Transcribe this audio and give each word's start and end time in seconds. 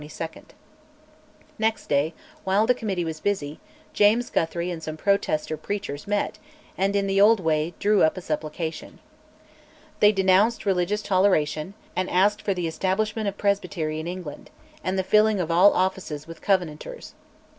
Next 1.59 1.85
day, 1.85 2.15
while 2.43 2.65
the 2.65 2.73
Committee 2.73 3.05
was 3.05 3.19
busy, 3.19 3.59
James 3.93 4.31
Guthrie 4.31 4.71
and 4.71 4.81
some 4.81 4.97
Protester 4.97 5.57
preachers 5.57 6.07
met, 6.07 6.39
and, 6.75 6.95
in 6.95 7.05
the 7.05 7.21
old 7.21 7.39
way, 7.39 7.75
drew 7.77 8.01
up 8.01 8.17
a 8.17 8.21
"supplication." 8.21 8.97
They 9.99 10.11
denounced 10.11 10.65
religious 10.65 11.03
toleration, 11.03 11.75
and 11.95 12.09
asked 12.09 12.41
for 12.41 12.55
the 12.55 12.65
establishment 12.65 13.27
of 13.27 13.37
Presbytery 13.37 13.99
in 13.99 14.07
England, 14.07 14.49
and 14.83 14.97
the 14.97 15.03
filling 15.03 15.39
of 15.39 15.51
all 15.51 15.71
offices 15.73 16.25
with 16.25 16.41
Covenanters. 16.41 17.13